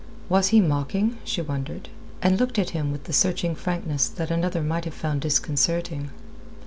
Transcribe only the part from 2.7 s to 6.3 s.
him with the searching frankness that another might have found disconcerting.